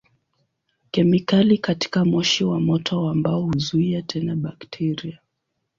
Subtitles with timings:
[0.91, 5.19] Kemikali katika moshi wa moto wa mbao huzuia tena bakteria.